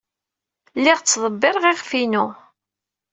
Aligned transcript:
Lliɣ 0.77 0.99
ttḍebbireɣ 0.99 1.63
iɣef-inu. 1.65 2.25